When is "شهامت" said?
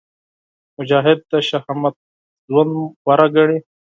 1.49-1.95